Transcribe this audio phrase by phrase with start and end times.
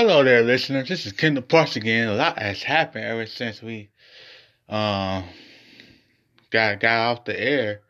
[0.00, 0.88] Hello there, listeners.
[0.88, 2.08] This is Kendall Parks again.
[2.08, 3.90] A lot has happened ever since we
[4.66, 5.24] um
[6.48, 7.82] got got off the air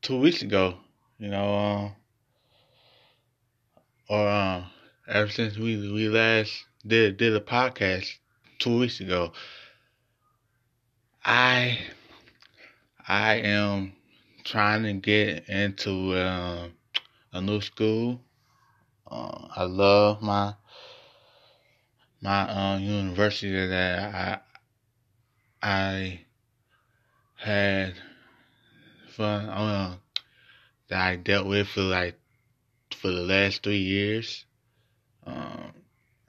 [0.00, 0.78] two weeks ago.
[1.18, 1.92] You know, um,
[4.08, 4.66] or um,
[5.08, 6.52] ever since we we last
[6.86, 8.08] did did a podcast
[8.60, 9.32] two weeks ago.
[11.24, 11.80] I
[13.08, 13.94] I am
[14.44, 16.70] trying to get into um,
[17.32, 18.20] a new school.
[19.10, 20.54] Uh, I love my
[22.20, 24.40] my um, university that I
[25.62, 26.20] I
[27.36, 27.94] had
[29.16, 29.96] fun uh,
[30.88, 32.18] that I dealt with for like
[32.96, 34.44] for the last three years,
[35.26, 35.72] um,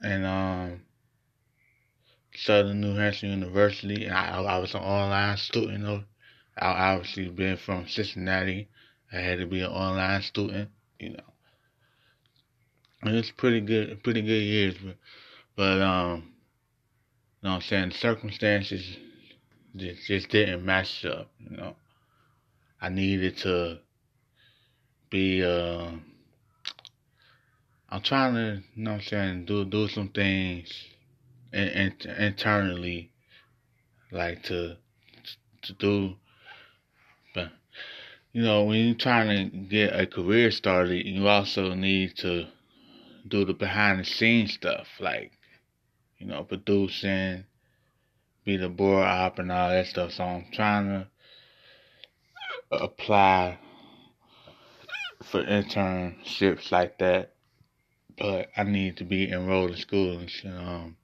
[0.00, 0.82] and um,
[2.34, 4.04] Southern New Hampshire University.
[4.04, 5.84] And I, I was an online student.
[5.84, 6.04] Though.
[6.58, 8.68] I obviously been from Cincinnati.
[9.12, 11.24] I had to be an online student, you know.
[13.02, 14.96] And it's pretty good, pretty good years, but
[15.56, 16.32] but um,
[17.42, 18.84] you know I'm saying circumstances
[19.76, 21.30] just just didn't match up.
[21.38, 21.76] You know,
[22.80, 23.78] I needed to
[25.10, 25.90] be uh.
[27.92, 30.72] I'm trying to, you know I'm saying, do do some things
[31.52, 33.10] in, in, internally,
[34.12, 34.76] like to
[35.62, 36.14] to do.
[37.34, 37.50] But
[38.32, 42.46] you know, when you're trying to get a career started, you also need to
[43.26, 45.32] do the behind the scenes stuff, like
[46.20, 47.44] you know, producing,
[48.44, 50.12] be the board op and all that stuff.
[50.12, 50.86] So I'm trying
[52.70, 53.58] to apply
[55.24, 57.32] for internships like that,
[58.18, 60.96] but I need to be enrolled in school and um,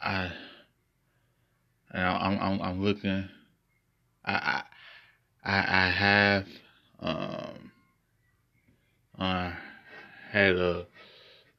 [0.00, 0.30] I,
[1.92, 3.28] I'm I'm I'm looking.
[4.24, 4.62] I
[5.44, 6.46] I I have
[7.00, 7.72] um
[9.18, 9.52] uh
[10.30, 10.86] had a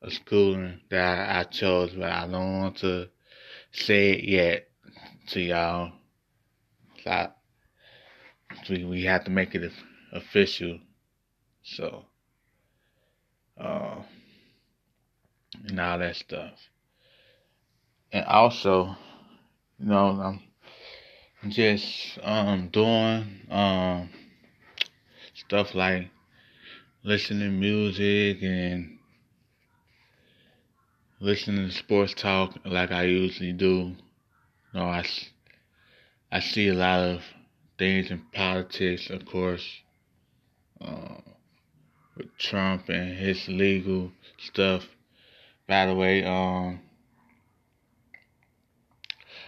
[0.02, 3.10] a schooling that I, I chose, but I don't want to
[3.72, 4.70] say it yet
[5.30, 5.92] to y'all.
[8.64, 9.72] So we we have to make it
[10.14, 10.80] official.
[11.64, 12.06] So,
[13.60, 14.02] uh,
[15.68, 16.54] and all that stuff.
[18.12, 18.96] And also,
[19.80, 20.40] you know,
[21.44, 24.10] I'm just um doing um
[25.36, 26.10] stuff like
[27.04, 28.99] listening to music and
[31.22, 33.96] listening to sports talk like I usually do.
[34.74, 35.06] You know, I,
[36.32, 37.22] I see a lot of
[37.78, 39.66] things in politics, of course,
[40.80, 41.16] uh,
[42.16, 44.84] with Trump and his legal stuff.
[45.68, 46.80] By the way, um,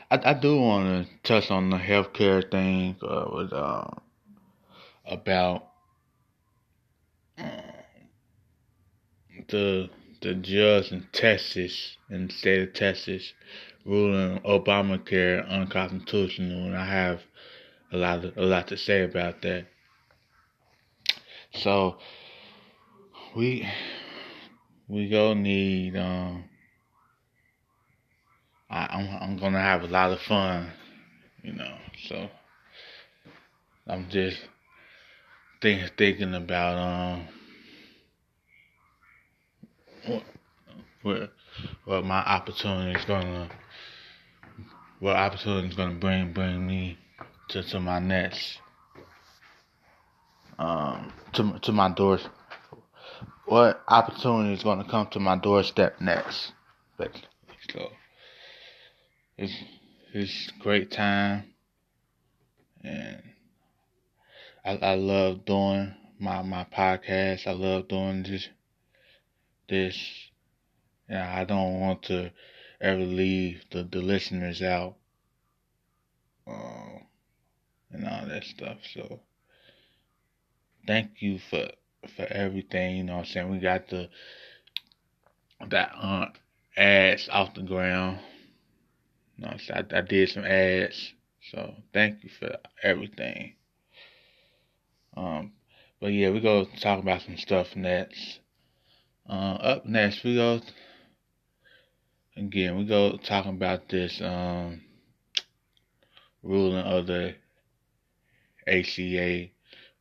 [0.09, 3.87] I, I do want to touch on the healthcare thing uh, with uh,
[5.05, 5.67] about
[7.37, 7.43] uh,
[9.47, 9.89] the
[10.21, 13.33] the judge in Texas, in the state of Texas,
[13.85, 17.21] ruling Obamacare unconstitutional, and I have
[17.91, 19.65] a lot of, a lot to say about that.
[21.53, 21.97] So
[23.35, 23.67] we
[24.87, 26.45] we go need um
[28.69, 30.71] I, I'm I'm gonna have a lot of fun,
[31.43, 31.75] you know.
[32.07, 32.29] So
[33.87, 34.37] I'm just
[35.61, 37.27] think, thinking about um
[41.01, 41.31] what
[41.85, 43.50] what my opportunity is gonna
[45.00, 46.97] what opportunity is gonna bring bring me
[47.50, 48.59] to, to my next
[50.59, 52.28] um to to my doors
[53.45, 56.53] what opportunity is gonna come to my doorstep next?
[56.97, 57.28] Basically
[57.69, 57.90] so
[59.38, 59.53] it's
[60.13, 61.53] it's great time
[62.84, 63.22] and
[64.63, 67.47] I I love doing my my podcast.
[67.47, 68.47] I love doing this
[69.71, 69.97] this
[71.09, 72.31] and I don't want to
[72.79, 74.95] ever leave the, the listeners out
[76.47, 76.99] uh,
[77.91, 78.77] and all that stuff.
[78.93, 79.21] So
[80.85, 81.69] thank you for
[82.15, 82.97] for everything.
[82.97, 83.49] You know what I'm saying?
[83.49, 84.09] We got the
[85.69, 86.28] that uh,
[86.78, 88.19] ads off the ground.
[89.37, 91.13] You know, so I, I did some ads.
[91.51, 93.53] So thank you for everything.
[95.17, 95.53] Um,
[95.99, 98.41] but yeah, we go talk about some stuff next.
[99.29, 100.62] Uh, up next, we go
[102.35, 104.82] again, we go talking about this um,
[106.44, 107.35] ruling of the
[108.68, 109.50] ACA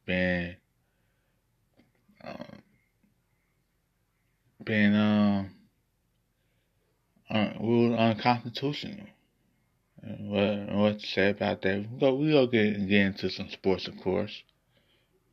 [0.07, 0.57] being
[2.25, 2.45] um,
[4.65, 5.51] being um,
[7.61, 9.07] ruled unconstitutional.
[10.03, 11.87] And what what to say about that?
[11.91, 14.43] We go we go get get into some sports, of course.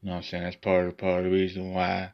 [0.02, 0.44] You know what I'm saying?
[0.44, 2.12] That's part of part of the reason why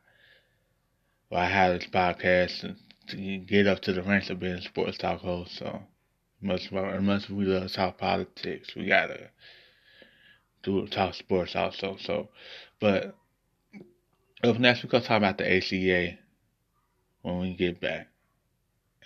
[1.33, 2.75] why I have this podcast
[3.07, 5.57] to get up to the ranks of being a sports talk host.
[5.57, 5.81] So
[6.39, 9.31] much much we love to talk politics, we gotta
[10.61, 11.97] do talk sports also.
[11.99, 12.29] So,
[12.79, 13.15] but
[14.43, 16.19] up next we're gonna talk about the ACA
[17.23, 18.09] when we get back,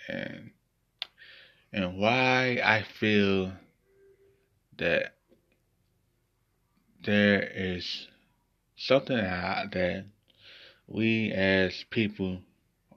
[0.06, 0.50] and
[1.72, 3.52] and why I feel
[4.76, 5.14] that
[7.02, 8.06] there is
[8.76, 10.04] something that
[10.88, 12.40] we as people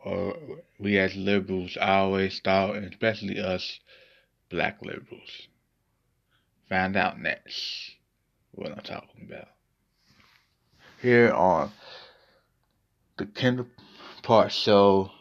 [0.03, 0.35] or
[0.79, 3.79] we as liberals always thought, especially us
[4.49, 5.47] black liberals,
[6.69, 7.91] find out next
[8.51, 9.49] what I'm talking about.
[11.01, 11.71] Here on
[13.17, 13.67] the Kendall
[14.23, 15.11] Parks show,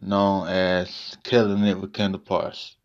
[0.00, 2.76] known as Killing It with Kendall Parks.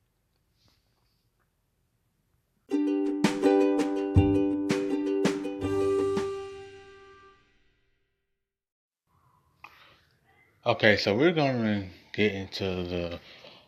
[10.68, 13.20] Okay, so we're to get into the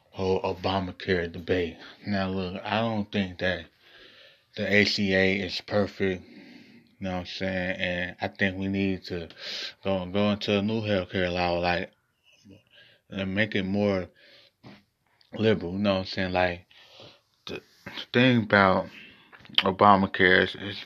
[0.09, 1.77] whole Obamacare debate.
[2.07, 3.65] Now, look, I don't think that
[4.55, 6.23] the ACA is perfect.
[6.25, 6.31] You
[7.01, 7.75] know what I'm saying?
[7.79, 9.29] And I think we need to
[9.83, 11.91] go go into a new healthcare law, like
[13.11, 14.07] and make it more
[15.37, 15.73] liberal.
[15.73, 16.33] You know what I'm saying?
[16.33, 16.65] Like
[17.45, 17.61] the
[18.11, 18.87] thing about
[19.57, 20.77] Obamacare is, is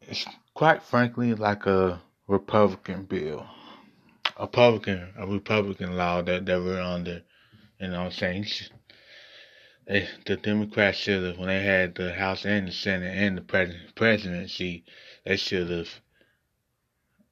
[0.00, 0.24] it's
[0.54, 3.46] quite frankly like a Republican bill
[4.36, 7.22] a Republican, a Republican law that, that we're under.
[7.80, 8.46] You know I'm saying?
[9.86, 13.42] They, the Democrats should have, when they had the House and the Senate and the
[13.42, 14.84] pres- presidency,
[15.24, 15.88] they should have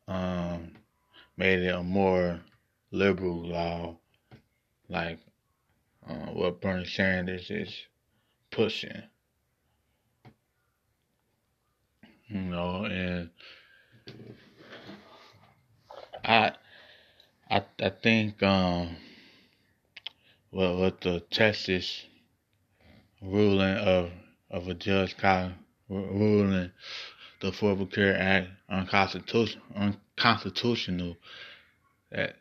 [0.06, 0.72] um,
[1.36, 2.40] made it a more
[2.90, 3.96] liberal law,
[4.88, 5.18] like
[6.06, 7.74] uh, what Bernie Sanders is
[8.50, 9.02] pushing.
[12.28, 13.30] You know, and
[16.24, 16.52] I
[17.52, 18.96] I I think um
[20.50, 22.06] well with the Texas
[23.20, 24.10] ruling of
[24.50, 25.14] of a judge
[25.90, 26.72] ruling
[27.40, 31.16] the Affordable Care Act unconstitutional unconstitutional
[32.10, 32.36] that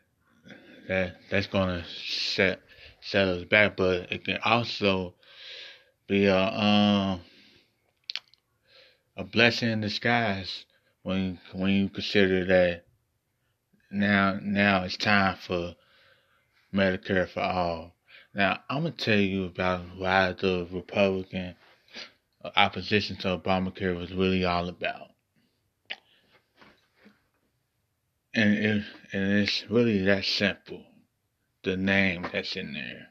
[0.88, 2.60] that that's gonna set
[3.02, 5.14] set us back, but it can also
[6.08, 7.20] be a um
[9.18, 10.64] a blessing in disguise
[11.02, 12.86] when when you consider that
[13.92, 15.76] now now it's time for
[16.74, 17.94] Medicare for all.
[18.34, 21.54] Now I'm gonna tell you about why the Republican
[22.56, 25.08] opposition to Obamacare was really all about.
[28.34, 30.82] And it, and it's really that simple.
[31.64, 33.08] The name that's in there.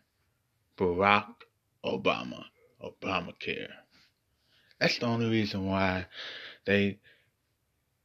[0.78, 1.28] Barack
[1.86, 2.46] Obama.
[2.84, 3.70] Obamacare.
[4.80, 6.08] That's the only reason why
[6.66, 6.98] they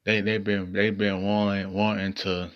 [0.04, 2.50] they they've been they've been wanting wanting to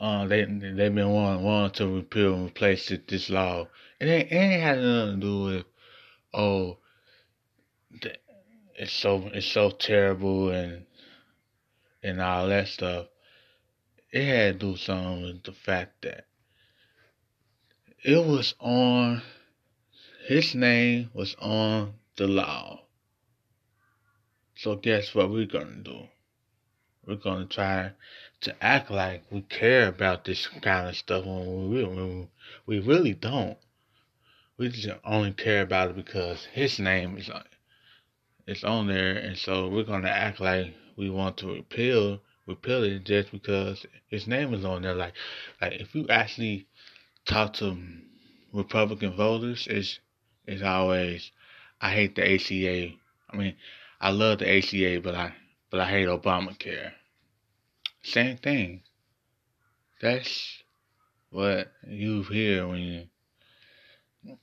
[0.00, 3.66] uh, they they've been wanting, wanting to repeal and replace it, this law,
[4.00, 5.66] and it, it ain't had nothing to do with
[6.32, 6.78] oh,
[8.76, 10.86] it's so it's so terrible and
[12.02, 13.06] and all that stuff.
[14.12, 16.26] It had to do something with the fact that
[18.02, 19.22] it was on
[20.26, 22.80] his name was on the law.
[24.56, 26.08] So guess what we're gonna do?
[27.06, 27.92] We're gonna try
[28.40, 32.28] to act like we care about this kind of stuff when we when
[32.66, 33.58] we really don't.
[34.56, 37.44] We just only care about it because his name is on
[38.46, 43.04] it's on there, and so we're gonna act like we want to repeal repeal it
[43.04, 44.94] just because his name is on there.
[44.94, 45.14] Like
[45.60, 46.66] like if you actually
[47.26, 47.76] talk to
[48.52, 49.98] Republican voters, it's
[50.46, 51.30] it's always
[51.80, 52.94] I hate the ACA.
[53.30, 53.56] I mean,
[54.00, 55.34] I love the ACA, but I
[55.74, 56.92] but I hate Obamacare.
[58.00, 58.82] Same thing.
[60.00, 60.62] That's
[61.30, 64.36] what you hear when you.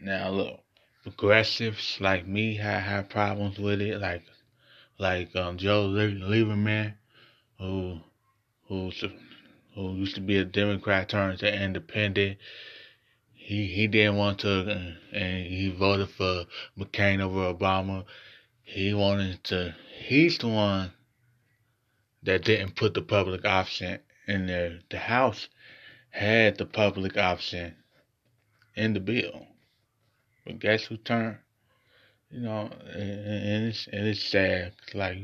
[0.00, 0.60] Now look,
[1.02, 4.22] progressives like me have, have problems with it, like
[4.98, 6.94] like um, Joe Lieberman,
[7.58, 7.98] who
[8.68, 8.90] who
[9.74, 12.38] who used to be a Democrat turned to independent.
[13.34, 16.46] He he didn't want to, and he voted for
[16.78, 18.06] McCain over Obama.
[18.72, 19.74] He wanted to.
[19.98, 20.92] He's the one
[22.22, 24.78] that didn't put the public option in there.
[24.88, 25.48] The House
[26.08, 27.76] had the public option
[28.74, 29.46] in the bill.
[30.46, 31.36] But guess who turned?
[32.30, 34.72] You know, and it's and it's sad.
[34.94, 35.18] Like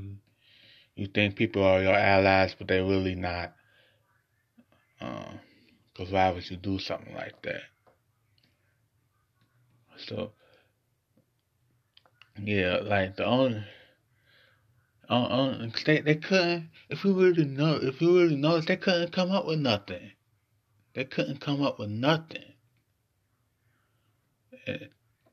[0.95, 3.55] you think people are your allies, but they're really not.
[4.99, 7.63] Because uh, why would you do something like that?
[9.97, 10.33] So
[12.43, 13.65] yeah, like the only
[15.11, 16.71] Uh, uh, they they couldn't.
[16.89, 20.13] If we really know, if we really know, they couldn't come up with nothing.
[20.95, 22.55] They couldn't come up with nothing.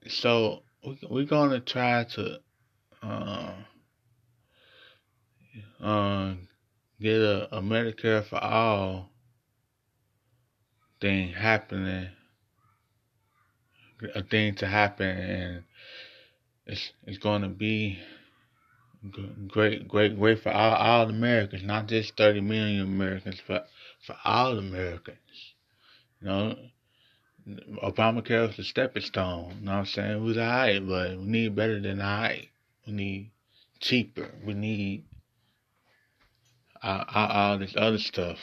[0.07, 2.39] So we, we're gonna try to
[3.03, 3.53] uh,
[5.81, 6.33] uh,
[6.99, 9.11] get a, a Medicare for all
[10.99, 12.09] thing happening,
[14.15, 15.63] a thing to happen, and
[16.65, 17.99] it's it's going to be
[19.47, 23.67] great, great, great for all all Americans, not just 30 million Americans, but
[24.05, 25.17] for all Americans.
[26.21, 26.55] You know,
[27.83, 29.57] Obamacare was a stepping stone.
[29.59, 30.11] You know what I'm saying?
[30.11, 32.49] It was alright, but we need better than alright.
[32.87, 33.31] We need
[33.79, 34.31] cheaper.
[34.43, 35.03] We need
[36.81, 38.37] all, all, all this other stuff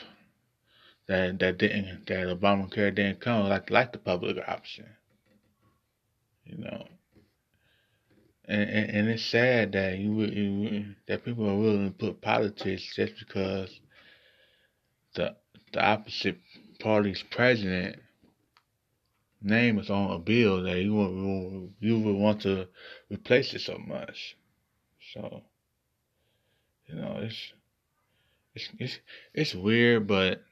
[1.08, 4.86] that that didn't that Obamacare didn't come like like the public option.
[6.44, 6.86] You know.
[8.52, 13.14] And, and, it's sad that you, you that people are willing to put politics just
[13.18, 13.80] because
[15.14, 15.36] the
[15.72, 16.36] the opposite
[16.78, 17.96] party's president
[19.40, 22.68] name is on a bill that you would you would want to
[23.10, 24.36] replace it so much.
[25.14, 25.42] So
[26.86, 27.52] you know it's
[28.54, 28.98] it's it's
[29.32, 30.42] it's weird, but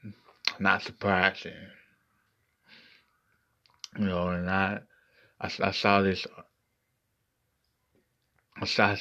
[0.59, 1.53] not surprising.
[3.99, 4.79] You know, and I
[5.39, 6.25] I, I saw this.
[8.61, 8.95] I saw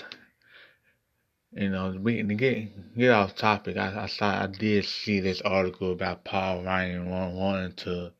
[1.52, 3.76] you know, we to get get off topic.
[3.76, 8.12] I, I I did see this article about Paul Ryan wanting to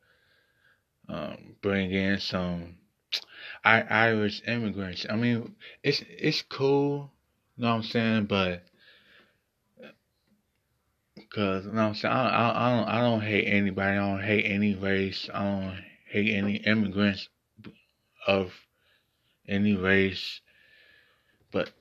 [1.07, 2.75] um, bring in some
[3.63, 5.05] Irish immigrants.
[5.09, 7.11] I mean, it's it's cool,
[7.55, 8.63] you know what I'm saying, but
[11.15, 13.97] because you know what I'm saying, I, I, I don't I don't hate anybody.
[13.97, 15.29] I don't hate any race.
[15.33, 17.29] I don't hate any immigrants
[18.27, 18.51] of
[19.47, 20.41] any race,
[21.51, 21.71] but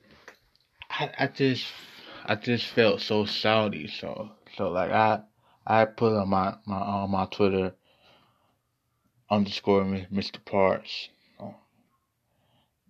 [0.91, 1.67] I I just
[2.25, 3.87] I just felt so salty.
[3.89, 5.21] So so like I
[5.67, 7.75] I put on my my on my Twitter
[9.31, 10.45] underscore Mr.
[10.45, 11.09] Parts.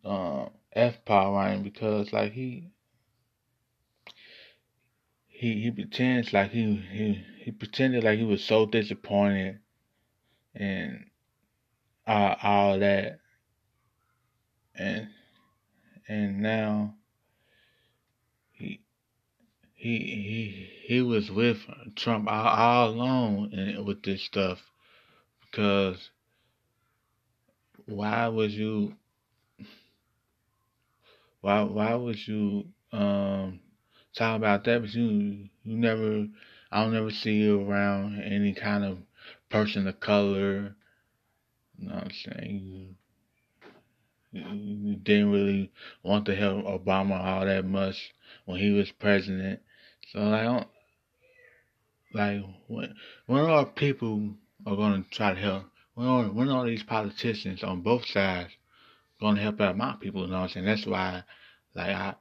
[0.03, 2.71] Uh, F Paul Ryan because like he
[5.27, 9.59] he he pretends like he he he pretended like he was so disappointed
[10.55, 11.07] and
[12.07, 13.19] all all that
[14.75, 15.09] and
[16.11, 16.93] and now
[18.50, 18.81] he
[19.75, 21.59] he he he was with
[21.95, 24.59] Trump all, all and with this stuff
[25.40, 26.11] because
[27.87, 28.93] why would you
[31.43, 33.61] why why would you um
[34.12, 36.26] talk about that but you you never
[36.73, 38.99] I don't ever see you around any kind of
[39.49, 40.75] person of color.
[41.79, 42.97] You know what I'm saying?
[44.33, 45.73] Didn't really
[46.03, 49.61] want to help Obama all that much when he was president.
[50.13, 50.69] So like, I don't,
[52.13, 52.95] like when
[53.27, 54.35] when are people
[54.67, 58.51] are gonna try to help when are, when are these politicians on both sides
[59.21, 60.23] to help out my people?
[60.23, 60.67] You know what I'm saying?
[60.67, 61.25] That's why,
[61.75, 62.15] like I,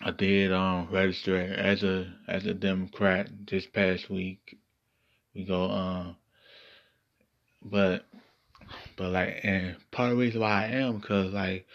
[0.00, 4.58] I did um register as a as a Democrat this past week.
[5.34, 6.16] We go um,
[7.62, 8.06] but
[8.96, 11.66] but like and part of the reason why I am because like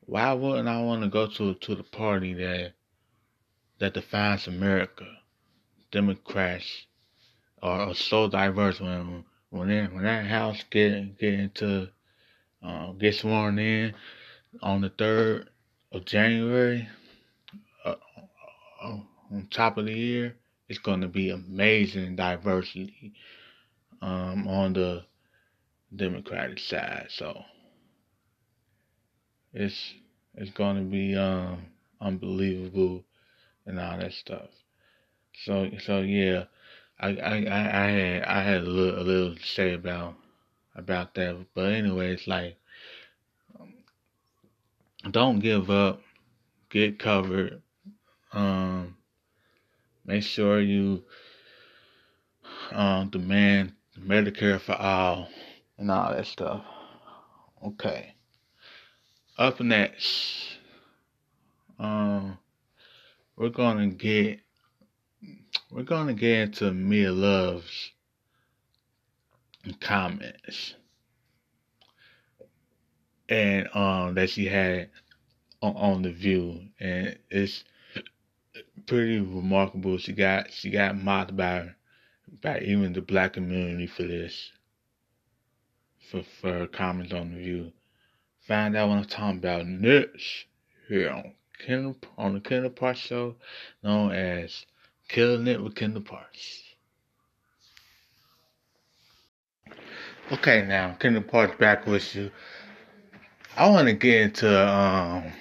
[0.00, 2.72] why wouldn't I want to go to to the party that
[3.78, 5.06] that defines America?
[5.90, 6.86] Democrats
[7.62, 11.88] are, are so diverse when when that when that house get get into
[12.62, 13.94] uh, get sworn in
[14.62, 15.50] on the third
[15.92, 16.88] of January,
[17.84, 17.94] uh,
[18.82, 18.98] uh,
[19.30, 20.36] on top of the year,
[20.68, 23.14] it's going to be amazing diversity
[24.02, 25.04] um, on the
[25.94, 27.06] Democratic side.
[27.10, 27.42] So
[29.52, 29.94] it's
[30.34, 31.66] it's going to be um,
[32.00, 33.04] unbelievable
[33.66, 34.48] and all that stuff.
[35.44, 36.44] So so yeah.
[37.00, 37.36] I, I,
[37.84, 40.16] I had I had a little, a little to say about
[40.74, 42.56] about that, but anyways, like
[43.60, 43.74] um,
[45.10, 46.00] don't give up,
[46.70, 47.62] get covered.
[48.32, 48.96] Um,
[50.04, 51.04] make sure you
[52.72, 55.28] um demand Medicare for all
[55.78, 56.62] and all that stuff.
[57.64, 58.14] Okay.
[59.38, 60.58] Up next,
[61.78, 62.38] um,
[63.36, 64.40] we're gonna get
[65.70, 67.92] we're gonna get into Mia Love's
[69.80, 70.74] comments
[73.28, 74.88] and um that she had
[75.62, 77.64] on, on the View, and it's
[78.86, 79.98] pretty remarkable.
[79.98, 81.70] She got she got mocked by
[82.42, 84.50] by even the black community for this,
[86.10, 87.72] for for comments on the View.
[88.40, 90.46] Find out what I'm talking about next
[90.88, 93.36] here on Kendall on the Kendall Parks show,
[93.82, 94.64] known as
[95.08, 96.62] Killing It with Kendall Parks.
[100.32, 102.30] Okay, now Kendall Parks back with you.
[103.56, 105.32] I want to get into um,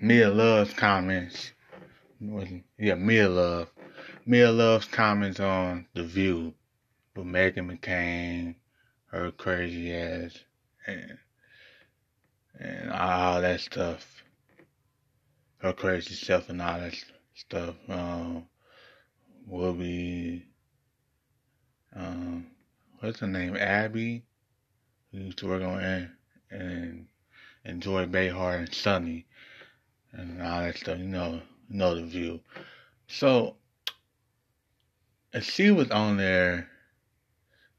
[0.00, 1.52] Mia Love's comments.
[2.78, 3.68] Yeah, Mia Love.
[4.26, 6.54] Mia Love's comments on The View
[7.16, 8.54] with Meghan McCain,
[9.08, 10.38] her crazy ass,
[10.86, 11.18] and
[12.58, 14.22] and all that stuff.
[15.58, 16.94] Her crazy self and all that
[17.34, 17.74] stuff.
[17.88, 18.46] Um,
[19.46, 20.44] will be
[21.96, 22.46] um,
[23.00, 23.56] what's her name?
[23.56, 24.24] Abby,
[25.12, 26.10] who used to work on and
[26.50, 27.06] and
[27.64, 29.26] and Joy Behar and Sunny
[30.12, 30.98] and all that stuff.
[30.98, 32.40] You know, you know the view.
[33.08, 33.56] So,
[35.32, 36.68] and she was on there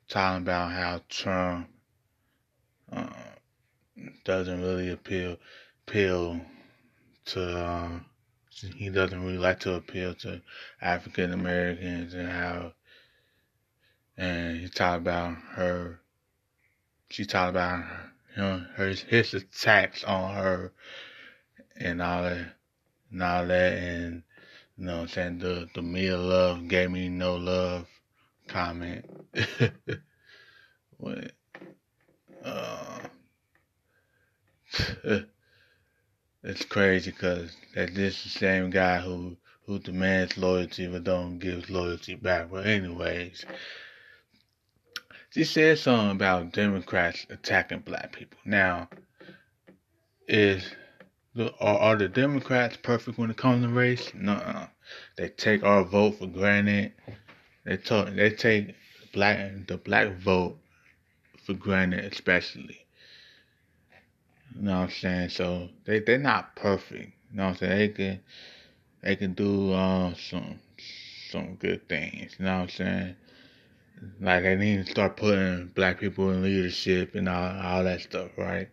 [0.10, 1.70] talking about how Trump
[2.92, 3.08] uh,
[4.26, 5.38] doesn't really appeal
[5.88, 6.42] appeal
[7.26, 8.06] to um,
[8.50, 10.42] he doesn't really like to appeal to
[10.82, 12.74] African Americans and how
[14.18, 16.00] and he talked about her
[17.10, 20.74] she talked about her you know her his attacks on her
[21.80, 22.48] and all that
[23.12, 24.24] and all that and
[24.78, 27.88] you know I'm saying the the Mia love gave me no love
[28.50, 29.06] comment
[30.98, 31.32] what
[32.44, 33.00] uh
[36.44, 39.38] it's crazy because that this is the same guy who
[39.70, 42.50] who demands loyalty but don't give loyalty back.
[42.50, 43.46] But anyways,
[45.30, 48.40] she said something about Democrats attacking black people.
[48.46, 48.90] Now,
[50.28, 50.68] is
[51.36, 54.12] the are, are the Democrats perfect when it comes to race?
[54.16, 54.68] No,
[55.18, 56.94] they take our vote for granted.
[57.66, 58.76] They talk, they take
[59.14, 60.58] black the black vote
[61.44, 62.86] for granted, especially.
[64.56, 65.30] You know what I'm saying?
[65.30, 67.14] So they they're not perfect.
[67.32, 67.78] You know what I'm saying?
[67.78, 68.20] They can
[69.02, 70.60] they can do uh, some
[71.30, 72.36] some good things.
[72.40, 73.16] You know what I'm saying?
[74.22, 78.32] Like they need to start putting black people in leadership and all all that stuff,
[78.38, 78.70] right?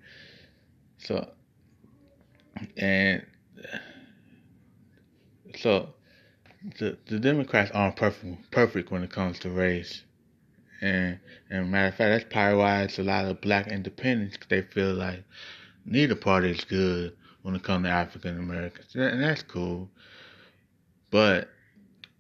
[0.99, 1.31] So
[2.77, 3.25] and
[5.57, 5.95] so
[6.79, 10.03] the the Democrats aren't perfect perfect when it comes to race.
[10.81, 14.39] And and matter of fact, that's probably why it's a lot of black independents.
[14.49, 15.25] They feel like
[15.85, 19.91] neither party is good when it comes to African Americans, and that's cool.
[21.11, 21.49] But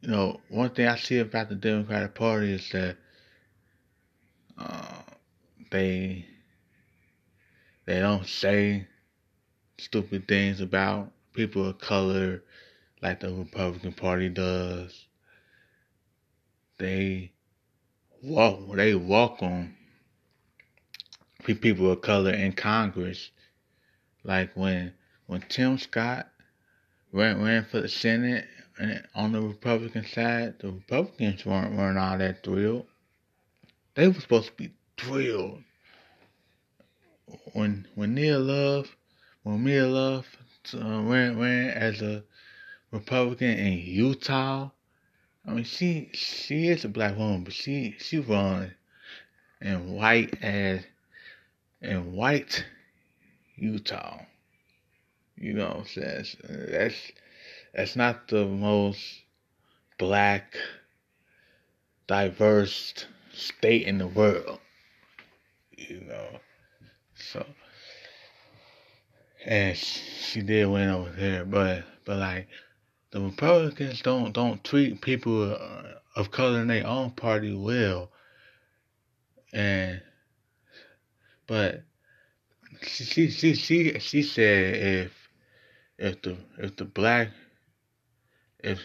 [0.00, 2.96] you know, one thing I see about the Democratic Party is that
[4.58, 5.02] uh,
[5.70, 6.24] they
[7.84, 8.86] they don't say
[9.78, 12.42] stupid things about people of color
[13.06, 15.06] like the Republican Party does.
[16.78, 17.30] They
[18.20, 19.76] walk they welcome
[21.44, 23.30] people of color in Congress
[24.24, 24.92] like when
[25.28, 26.28] when Tim Scott
[27.12, 28.44] ran ran for the Senate
[28.80, 32.86] and on the Republican side, the Republicans weren't weren't all that thrilled.
[33.94, 35.62] They were supposed to be thrilled
[37.52, 38.96] when when Neil Love
[39.44, 40.26] when Mia Love
[40.74, 42.24] uh, ran ran as a
[42.90, 44.70] Republican in Utah.
[45.46, 48.74] I mean, she she is a black woman, but she she run
[49.60, 50.82] in white as
[51.80, 52.64] in white
[53.56, 54.20] Utah.
[55.36, 56.24] You know what I'm saying?
[56.70, 57.12] That's
[57.74, 59.02] that's not the most
[59.98, 60.56] black,
[62.06, 64.58] diverse state in the world.
[65.76, 66.40] You know.
[67.14, 67.46] So
[69.46, 72.48] and she did win over there, but but like
[73.16, 78.10] the Republicans don't don't treat people uh, of color in their own party well,
[79.54, 80.02] and
[81.46, 81.82] but
[82.82, 85.28] she she she she, she said if
[85.98, 87.28] if the if the black
[88.58, 88.82] if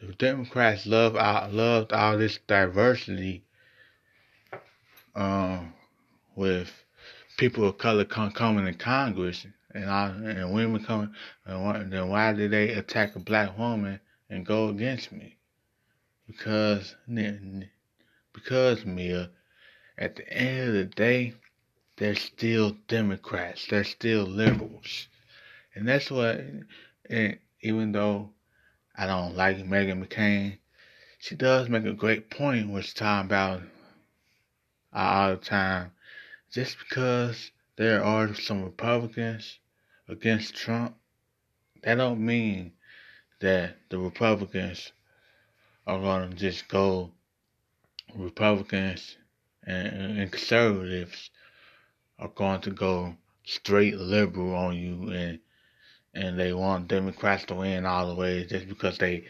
[0.00, 3.42] the Democrats love all, loved all this diversity
[5.16, 5.72] um
[6.36, 6.70] with
[7.36, 11.14] people of color coming in Congress and all, and women coming
[11.46, 15.36] and then why did they attack a black woman and go against me
[16.26, 16.94] because
[18.32, 19.30] because Mia
[19.98, 21.34] at the end of the day
[21.96, 23.66] they're still Democrats.
[23.66, 25.08] They're still liberals.
[25.74, 26.40] And that's what,
[27.08, 28.30] and even though
[28.96, 30.58] I don't like Meghan McCain,
[31.18, 33.62] she does make a great point she's talking about
[34.92, 35.92] all the time.
[36.50, 39.58] Just because there are some Republicans
[40.08, 40.96] against Trump,
[41.82, 42.72] that don't mean
[43.40, 44.92] that the Republicans
[45.86, 47.10] are going to just go
[48.14, 49.16] Republicans
[49.64, 51.30] and, and conservatives
[52.18, 55.38] are going to go straight liberal on you and
[56.14, 59.24] and they want Democrats to win all the way just because they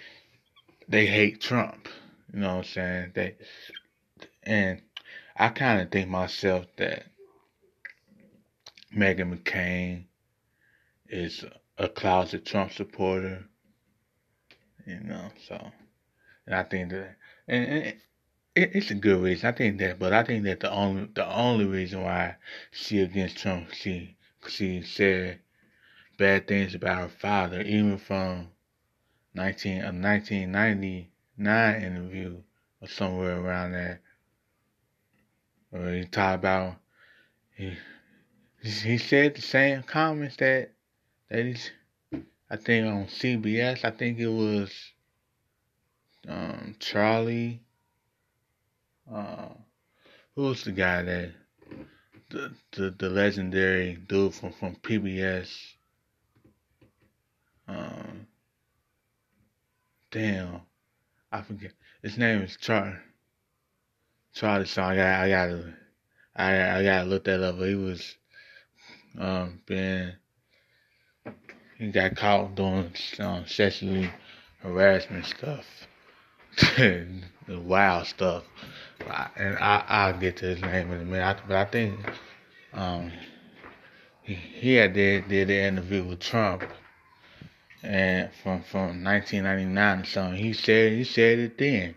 [0.88, 1.88] they hate Trump.
[2.32, 3.12] You know what I'm saying?
[3.14, 3.37] They
[4.42, 4.82] and
[5.37, 7.04] I kind of think myself that
[8.94, 10.04] Meghan McCain
[11.12, 11.44] is
[11.79, 13.44] a closet Trump supporter.
[14.87, 15.70] You know, so
[16.46, 17.87] and I think that and, and
[18.55, 19.48] it, it's a good reason.
[19.48, 22.37] I think that, but I think that the only the only reason why
[22.72, 24.16] she against Trump, she
[24.48, 25.38] she said
[26.18, 28.48] bad things about her father, even from
[29.35, 32.42] 19 a 1999 interview
[32.81, 34.01] or somewhere around there,
[35.70, 36.77] where he talked about
[37.55, 37.77] he
[38.62, 40.71] he said the same comments that
[41.33, 41.71] that he's
[42.51, 43.85] I think on CBS.
[43.85, 44.71] I think it was
[46.29, 47.62] um, Charlie.
[49.11, 49.49] Uh,
[50.37, 51.31] who was the guy that
[52.29, 55.49] the, the the legendary dude from from PBS?
[57.66, 58.27] Um,
[60.11, 60.61] damn,
[61.31, 61.73] I forget.
[62.03, 62.97] His name is Charlie.
[64.35, 65.75] Charlie So I got I gotta
[66.37, 67.57] I I gotta look that up.
[67.57, 68.16] He was
[69.18, 70.12] um being
[71.83, 74.09] he got caught doing um, sexually
[74.62, 75.66] harassment stuff,
[76.77, 78.45] the wild stuff.
[79.37, 81.38] And I I'll get to his name in a minute.
[81.49, 81.99] But I think
[82.73, 83.11] um
[84.23, 86.62] he he had did did the interview with Trump
[87.83, 90.40] and from from 1999 or something.
[90.40, 91.97] He said he said it then.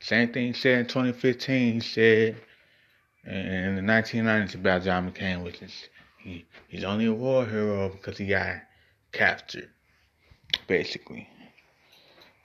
[0.00, 1.74] Same thing he said in 2015.
[1.74, 2.36] He said
[3.26, 8.16] in the 1990s about John McCain, which is he he's only a war hero because
[8.16, 8.62] he got
[9.16, 9.70] captured,
[10.66, 11.28] basically.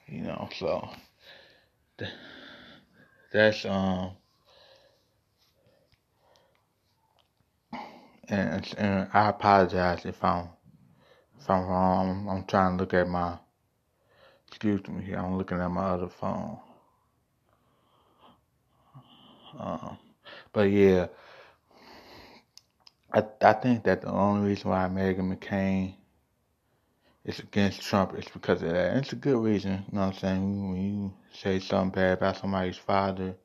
[0.06, 0.88] You know, so
[3.32, 4.12] that's um
[8.28, 10.48] and and I apologize if I'm
[11.38, 12.10] if I'm wrong.
[12.10, 13.38] I'm, I'm trying to look at my
[14.48, 15.18] excuse me here.
[15.18, 16.58] I'm looking at my other phone.
[19.58, 19.98] Um,
[20.52, 21.08] but yeah,
[23.12, 25.96] I I think that the only reason why Meghan McCain
[27.24, 28.96] is against Trump it's because of that.
[28.96, 30.72] It's a good reason, you know what I'm saying?
[30.72, 33.36] When you say something bad about somebody's father,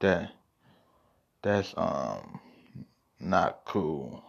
[0.00, 0.32] that
[1.42, 2.40] that's um
[3.20, 4.22] not cool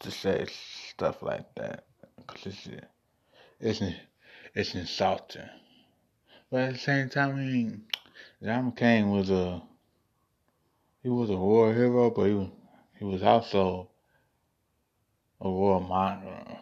[0.00, 0.46] to say
[0.92, 1.84] stuff like that
[2.16, 2.68] because it's
[3.60, 3.94] it's
[4.54, 5.48] it's insulting.
[6.50, 7.84] But at the same time, I mean,
[8.42, 9.62] John McCain was a
[11.02, 12.48] he was a war hero, but he was
[12.98, 13.88] he was also
[15.40, 16.58] a monger,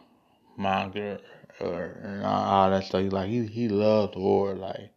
[0.56, 1.18] monger,
[1.60, 3.12] or and all that stuff.
[3.12, 4.54] Like he he loved war.
[4.54, 4.90] Like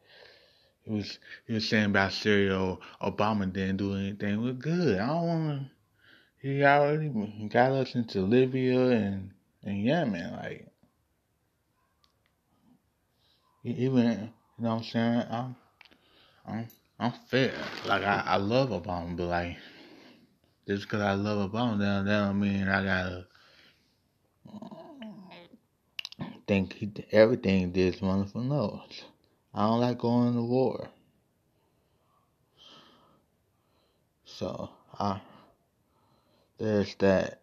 [0.83, 4.41] he was he was saying about Syria, Obama didn't do anything.
[4.43, 4.99] We're good.
[4.99, 5.71] I don't want to.
[6.41, 9.31] He already got us into Libya and
[9.63, 10.31] and Yemen.
[10.33, 10.67] Like
[13.63, 15.23] even you know what I'm saying?
[15.29, 15.55] I'm,
[16.45, 16.67] I'm,
[16.99, 17.53] I'm fair.
[17.85, 19.57] Like I, I love Obama, but like
[20.67, 23.28] just because I love Obama, that, that don't mean I gotta
[26.49, 28.41] think he, everything he did is wonderful.
[28.41, 28.81] No,
[29.53, 30.89] I don't like going to war.
[34.25, 35.21] So I
[36.57, 37.41] there's that.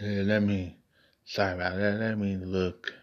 [0.00, 0.78] Let me
[1.24, 1.98] sorry about that.
[1.98, 2.94] Let me look.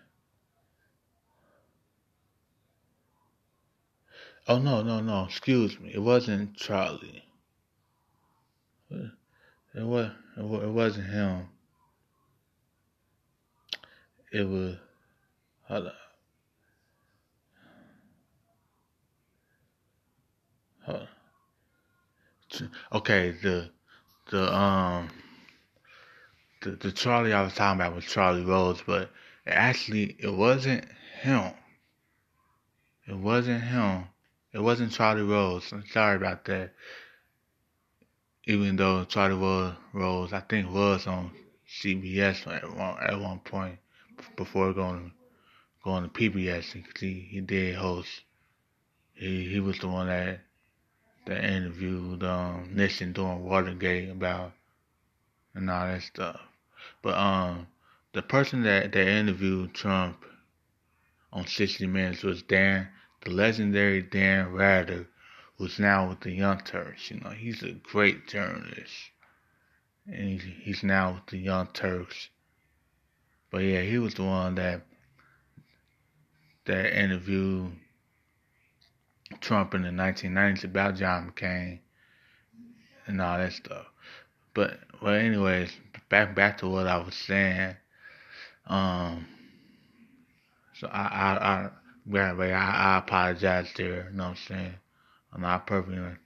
[4.48, 5.26] Oh no, no, no.
[5.26, 5.92] Excuse me.
[5.94, 7.26] It wasn't Charlie.
[8.90, 10.12] It was.
[10.38, 11.48] It wasn't him.
[14.32, 14.78] It was.
[15.68, 15.94] Hold up.
[20.86, 21.08] Hold
[22.94, 23.70] Okay, the
[24.30, 25.10] the um
[26.62, 29.10] the the Charlie I was talking about was Charlie Rose, but
[29.46, 30.86] actually it wasn't
[31.22, 31.54] him.
[33.08, 34.06] It wasn't him.
[34.54, 35.72] It wasn't Charlie Rose.
[35.72, 36.74] I'm sorry about that.
[38.46, 41.32] Even though Charlie Rose, I think, was on
[41.70, 43.78] CBS at one, at one point
[44.36, 45.12] before going
[45.84, 48.10] going to PBS he, he did host.
[49.14, 50.42] He he was the one that
[51.26, 54.54] that interviewed um, Nixon during Watergate about
[55.54, 56.42] and all that stuff.
[57.02, 57.68] But um,
[58.14, 60.26] the person that that interviewed Trump
[61.32, 62.90] on 60 Minutes was Dan
[63.24, 65.08] the legendary Dan Rather,
[65.62, 67.12] who's now with the Young Turks.
[67.12, 69.12] You know, he's a great journalist,
[70.08, 72.30] and he's now with the Young Turks.
[73.52, 74.82] But yeah, he was the one that
[76.66, 77.74] that interviewed
[79.40, 81.80] Trump in the 1990s about John McCain
[83.06, 83.86] and all that stuff.
[84.56, 85.72] but well, anyways,
[86.10, 87.76] back back to what I was saying.
[88.66, 89.28] Um,
[90.74, 91.70] so I I
[92.16, 94.10] I I, I apologize there.
[94.10, 94.74] You know what I'm saying?
[95.34, 96.20] I'm not perfect.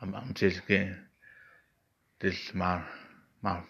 [0.00, 0.96] I'm I'm just getting
[2.20, 2.82] this is my
[3.42, 3.60] my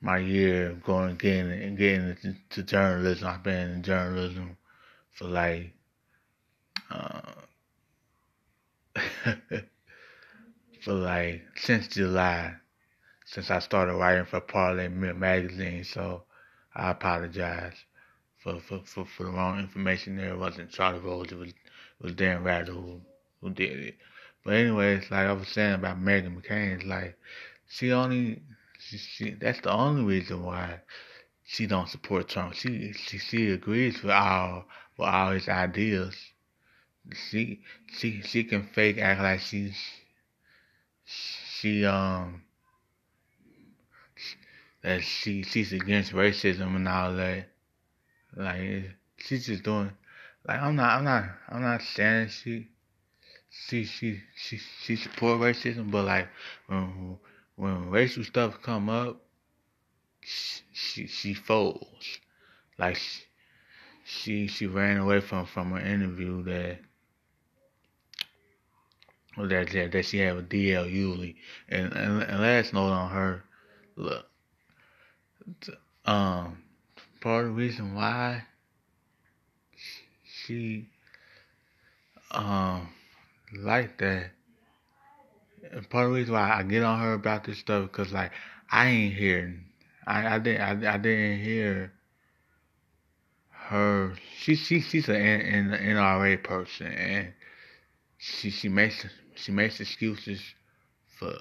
[0.00, 3.28] my year going getting and getting into journalism.
[3.28, 4.56] I've been in journalism
[5.12, 5.72] for like
[6.90, 7.20] uh,
[10.82, 12.54] for like since July,
[13.24, 15.84] since I started writing for Parlay magazine.
[15.84, 16.24] So
[16.74, 17.74] I apologize
[18.38, 20.34] for for, for, the wrong information there.
[20.34, 21.32] It wasn't Charlie Rose.
[21.32, 21.52] It was
[22.00, 23.00] was Dan Rather who
[23.40, 23.94] who did it.
[24.44, 27.16] But anyways, like I was saying about Meghan McCain, like
[27.68, 28.42] she only
[28.78, 30.80] she, she that's the only reason why
[31.44, 32.54] she don't support Trump.
[32.54, 36.14] She she she agrees with all with all his ideas.
[37.30, 39.76] She she she can fake act like she's
[41.04, 42.42] she um
[44.82, 47.48] that she she's against racism and all that.
[48.36, 49.92] Like she's just doing
[50.46, 52.68] like I'm not I'm not I'm not saying she
[53.50, 56.28] she she she she support racism, but like
[56.66, 57.18] when
[57.56, 59.20] when racial stuff come up,
[60.20, 62.20] she she, she folds.
[62.78, 62.98] Like
[64.04, 66.78] she, she ran away from from an interview that
[69.38, 71.36] that that, that she had with DL Hughley.
[71.68, 73.44] And, and and last note on her,
[73.96, 74.26] look,
[76.04, 76.62] um,
[77.20, 78.44] part of the reason why
[80.46, 80.88] she
[82.30, 82.88] um
[83.52, 84.30] like that.
[85.72, 88.32] And part of the reason why I get on her about this stuff because like
[88.70, 89.64] I ain't hearing,
[90.06, 91.92] I I didn't I, I didn't hear
[93.50, 94.14] her.
[94.38, 97.32] She she she's an, NRA person and
[98.18, 99.04] she she makes
[99.34, 100.40] she makes excuses
[101.18, 101.38] for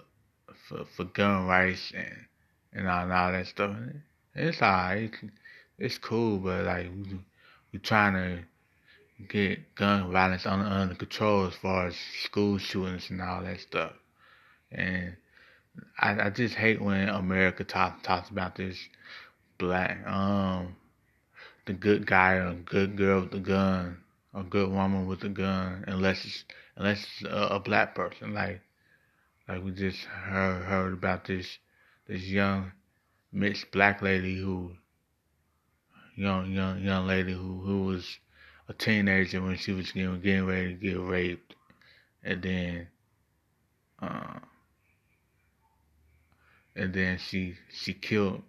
[0.68, 2.26] for for gun rights and
[2.74, 3.76] and all, and all that stuff.
[4.34, 5.04] It's alright.
[5.04, 5.34] It's,
[5.78, 7.20] it's cool, but like we
[7.72, 8.44] we trying to
[9.28, 13.94] get gun violence under, under control as far as school shootings and all that stuff.
[14.72, 15.16] And
[16.00, 18.78] I, I just hate when America talk, talks about this
[19.58, 20.76] black, um,
[21.66, 23.98] the good guy or good girl with the gun,
[24.34, 26.44] or good woman with the gun, unless it's
[26.76, 28.34] unless it's a, a black person.
[28.34, 28.62] Like,
[29.48, 31.58] like we just heard heard about this
[32.08, 32.74] this young
[33.32, 34.76] mixed black lady who
[36.16, 38.20] young young young lady who who was
[38.68, 41.56] a teenager when she was getting, getting ready to get raped,
[42.24, 42.88] and then,
[44.02, 44.40] uh,
[46.76, 48.42] and then she she killed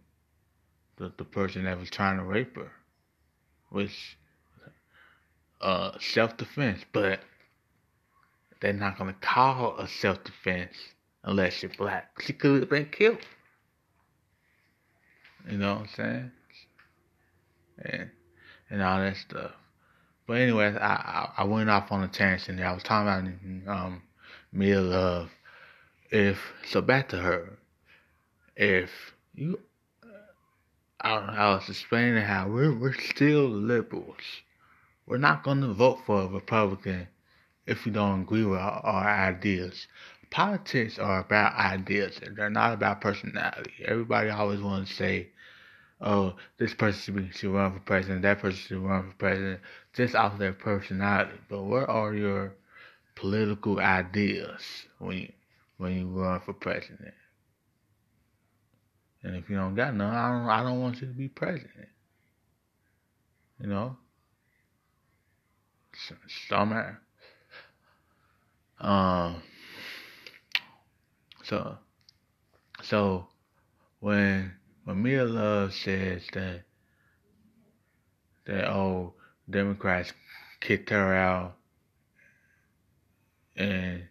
[0.97, 2.73] the the person that was trying to rape her,
[3.71, 4.17] which
[5.61, 7.21] uh self defense, but
[8.61, 10.75] they're not gonna call a self defense
[11.25, 12.21] unless you're black.
[12.23, 13.19] She could have been killed.
[15.49, 16.33] You know what I'm saying?
[17.85, 18.11] And
[18.71, 19.53] and all that stuff.
[20.27, 22.67] But anyway, I, I, I went off on a tangent there.
[22.67, 23.31] I was talking
[23.65, 24.03] about um
[24.53, 25.31] Mia Love.
[26.11, 27.59] If so, back to her.
[28.57, 28.91] If
[29.35, 29.61] you,
[31.01, 34.43] I, I was explaining how we're we're still liberals.
[35.07, 37.07] We're not going to vote for a Republican
[37.67, 39.87] if we don't agree with our, our ideas.
[40.31, 42.21] Politics are about ideas.
[42.35, 43.73] They're not about personality.
[43.85, 45.29] Everybody always wants to say
[46.01, 49.61] oh, this person should, be, run for president, that person should run for president,
[49.95, 51.39] just off their personality.
[51.49, 52.55] But what are your
[53.15, 54.63] political ideas
[54.99, 55.33] when you
[55.79, 57.15] when you run for president?
[59.23, 61.89] And if you don't got none, I don't I don't want you to be president.
[63.61, 63.97] You know?
[66.49, 67.01] Summer.
[68.79, 69.43] Um
[71.43, 71.79] so
[72.83, 73.27] so
[74.01, 74.53] when
[74.95, 76.63] Mia Love says that
[78.47, 79.15] that oh
[79.51, 80.13] Democrats
[80.61, 81.57] kicked her out
[83.57, 84.05] and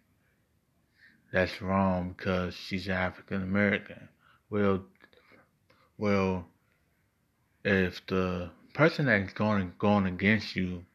[1.32, 4.08] that's wrong because she's African American.
[4.50, 4.86] Well,
[5.98, 6.46] well,
[7.64, 10.86] if the person that's going going against you,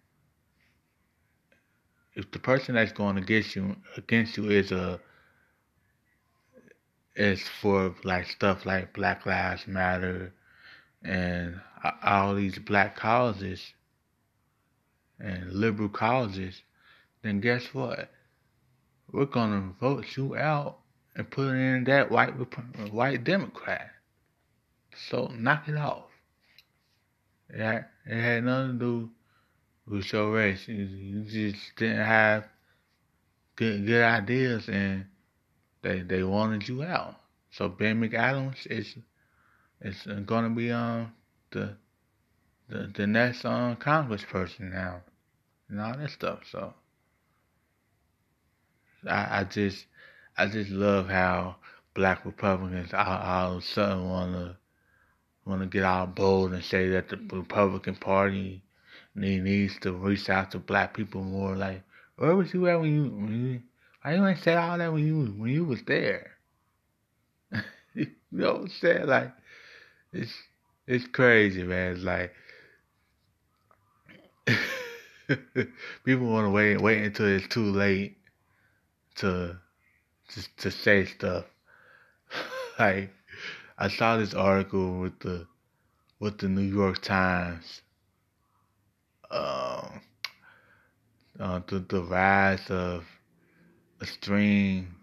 [2.15, 5.01] if the person that's going against you against you is a
[7.17, 10.33] is for like stuff like Black Lives Matter
[11.03, 11.61] and
[12.03, 13.73] all these black causes
[15.19, 16.63] and liberal causes,
[17.23, 18.11] then guess what?
[19.13, 20.79] We're gonna vote you out
[21.17, 22.31] and put in that white
[22.91, 23.91] white Democrat.
[25.09, 26.07] So knock it off.
[27.49, 29.11] It had, it had nothing to do
[29.87, 30.69] with your race.
[30.69, 32.49] You, you just didn't have
[33.57, 35.07] good good ideas and
[35.83, 37.17] they they wanted you out.
[37.51, 38.97] so Ben McAdams is
[39.81, 41.13] is going to be um
[41.51, 41.77] the
[42.69, 45.03] the the next um congressperson now
[45.69, 46.41] and all that stuff.
[46.51, 46.75] So
[49.09, 49.87] I I just
[50.37, 51.57] I just love how
[51.95, 54.09] black Republicans all, all of a sudden
[55.51, 58.63] want to get all bold and say that the Republican Party
[59.15, 61.57] needs to reach out to black people more.
[61.57, 61.83] Like,
[62.17, 63.63] where was you at when you, when you
[64.03, 66.31] why you ain't say all that when you when you was there?
[67.95, 69.07] you know what I'm saying?
[69.07, 69.33] Like,
[70.13, 70.33] it's
[70.87, 71.93] it's crazy, man.
[71.93, 72.33] It's like
[76.05, 78.17] people want to wait wait until it's too late
[79.17, 79.57] to
[80.31, 81.45] to to say stuff.
[82.79, 83.11] like
[83.79, 85.47] I saw this article with the
[86.21, 87.83] with the New York Times.
[89.31, 90.01] Um,
[91.39, 93.05] uh, the the rise of
[94.01, 94.95] extreme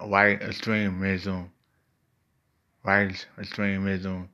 [0.00, 1.50] white extremism,
[2.82, 4.28] white extremism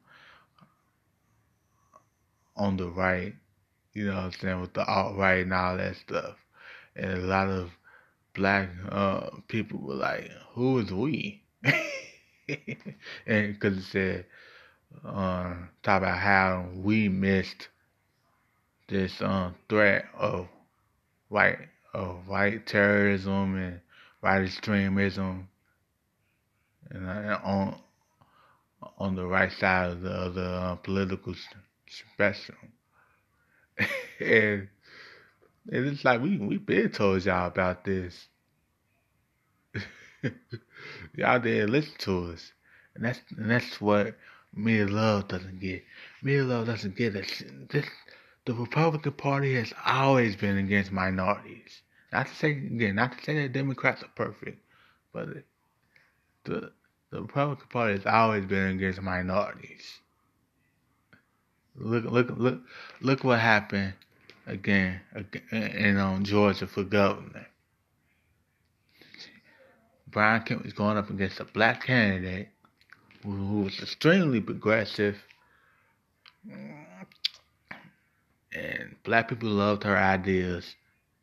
[2.56, 3.34] on the right.
[3.94, 6.36] You know what I'm saying with the alt right and all that stuff,
[6.96, 7.70] and a lot of
[8.34, 14.26] black uh, people were like, "Who is we?" and because it said,
[15.04, 17.68] uh, talk about how we missed
[18.88, 20.48] this um, threat of
[21.28, 21.58] white
[21.94, 23.80] of white terrorism and
[24.20, 25.48] white extremism,
[26.90, 27.78] and uh, on
[28.98, 31.34] on the right side of the, of the uh, political
[31.86, 32.72] spectrum,
[34.20, 34.68] and
[35.68, 38.28] it's like we we been told y'all about this.
[41.16, 42.52] Y'all didn't listen to us.
[42.94, 44.16] And that's and that's what
[44.54, 45.82] Mia Love doesn't get.
[46.22, 47.42] Mia Love doesn't get us.
[47.70, 47.86] This
[48.44, 51.82] the Republican Party has always been against minorities.
[52.12, 54.58] Not to say again, not to say that Democrats are perfect,
[55.12, 55.28] but
[56.44, 56.72] the
[57.10, 60.00] the Republican Party has always been against minorities.
[61.76, 62.60] Look look look
[63.00, 63.94] look what happened
[64.46, 67.46] again, again in um, Georgia for governor.
[70.08, 72.48] Brian Kemp was going up against a black candidate
[73.22, 75.16] who, who was extremely progressive.
[78.54, 80.74] And black people loved her ideas.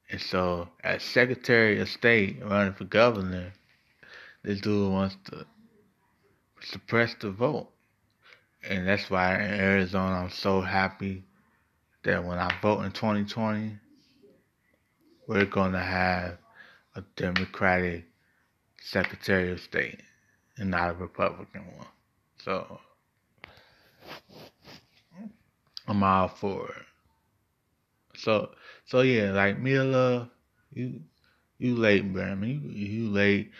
[0.10, 3.54] And so, as Secretary of State running for governor,
[4.44, 5.46] this dude wants to
[6.62, 7.70] suppress the vote.
[8.68, 11.24] And that's why in Arizona, I'm so happy
[12.04, 13.78] that when I vote in 2020,
[15.28, 16.38] we're going to have
[16.96, 18.06] a Democratic
[18.82, 20.02] Secretary of State
[20.58, 21.88] and not a Republican one.
[22.44, 22.80] So
[25.88, 26.88] I'm all for it.
[28.19, 28.51] So
[28.86, 30.29] so yeah, like Love,
[30.73, 31.01] you
[31.58, 32.43] you late, man.
[32.43, 33.51] You you late.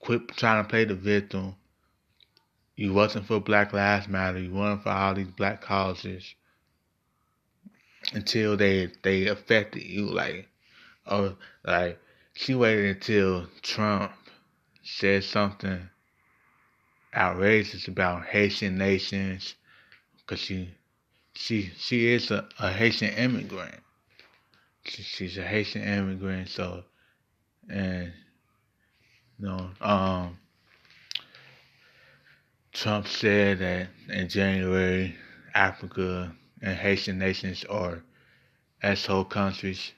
[0.00, 1.54] Quit trying to play the victim.
[2.74, 4.40] You wasn't for Black Lives Matter.
[4.40, 6.34] You weren't for all these black causes
[8.12, 10.06] until they they affected you.
[10.06, 10.48] Like,
[11.06, 12.00] oh, like
[12.34, 14.12] she waited until Trump
[14.82, 15.88] said something
[17.14, 19.54] outrageous about Haitian nations
[20.16, 20.74] because she
[21.34, 23.80] she she is a, a Haitian immigrant.
[24.84, 26.84] She, she's a Haitian immigrant, so
[27.68, 28.12] and
[29.38, 30.38] you know um
[32.72, 35.16] Trump said that in January
[35.54, 38.02] Africa and Haitian nations are
[38.82, 39.92] asshole countries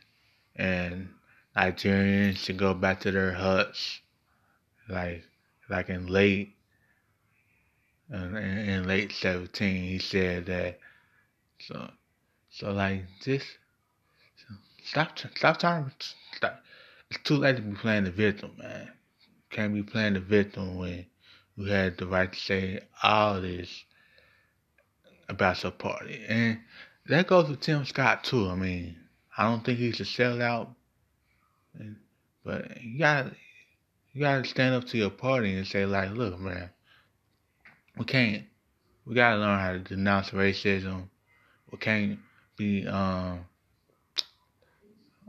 [0.56, 1.08] and
[1.56, 4.00] Nigerians should go back to their huts,
[4.88, 5.24] like
[5.68, 6.56] like in late
[8.10, 9.84] in, in late seventeen.
[9.84, 10.78] He said that.
[11.60, 11.90] So
[12.50, 13.46] so like just
[14.84, 15.90] stop stop trying
[16.36, 16.60] stop.
[17.10, 18.90] It's too late to be playing the victim, man.
[19.50, 21.06] Can't be playing the victim when
[21.56, 23.84] you had the right to say all this
[25.28, 26.24] about your party.
[26.28, 26.60] And
[27.06, 28.48] that goes with Tim Scott too.
[28.48, 28.96] I mean,
[29.36, 30.74] I don't think he's a sellout
[32.44, 33.32] but you gotta
[34.12, 36.70] you gotta stand up to your party and say like, look, man,
[37.96, 38.44] we can't.
[39.04, 41.08] We gotta learn how to denounce racism.
[41.80, 42.18] Can't
[42.56, 43.44] be um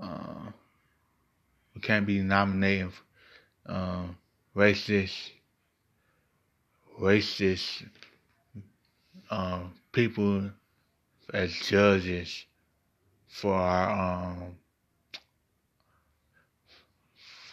[0.01, 0.51] uh,
[1.73, 2.91] we can't be nominating
[3.65, 4.17] um
[4.55, 5.31] racist
[6.99, 7.85] racist
[9.29, 10.51] um people
[11.33, 12.45] as judges
[13.27, 14.55] for our um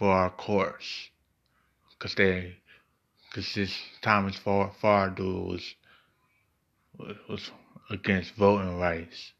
[0.03, 1.11] for our courts,
[2.01, 2.57] cause they,
[3.33, 5.75] cause this Thomas Farr Fardu was
[7.29, 7.51] was
[7.93, 9.33] against voting rights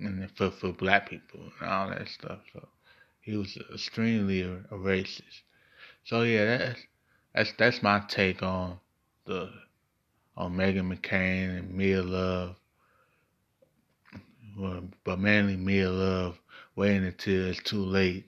[0.00, 2.40] and for for black people and all that stuff.
[2.52, 2.68] So
[3.20, 5.42] he was extremely a, a racist.
[6.04, 6.80] so yeah, that's
[7.34, 8.78] that's that's my take on
[9.26, 9.50] the
[10.36, 12.56] on Meghan McCain and Mia Love.
[14.58, 16.38] Well, but mainly Mia Love
[16.76, 18.26] waiting until it's too late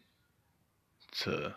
[1.21, 1.55] to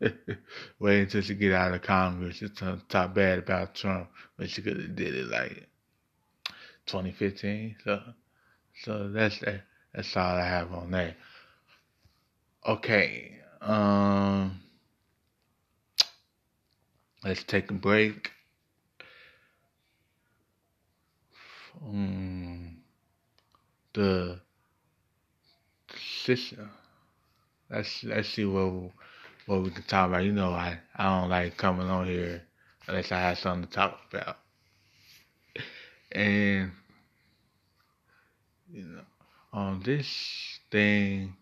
[0.78, 4.76] wait until she get out of Congress to talk bad about Trump, but she could
[4.78, 5.68] have did it like
[6.86, 7.76] 2015.
[7.84, 8.00] So,
[8.82, 9.62] so that's that.
[9.94, 11.16] That's all I have on that.
[12.66, 14.60] Okay, um,
[17.24, 18.30] let's take a break.
[21.82, 22.78] Um,
[23.94, 24.40] the
[25.98, 26.70] system.
[27.70, 28.92] Let's let's see what
[29.46, 30.24] what we can talk about.
[30.24, 32.42] You know, I I don't like coming on here
[32.86, 34.36] unless I have something to talk about.
[36.12, 36.70] And
[38.70, 39.02] you know,
[39.52, 41.36] on this thing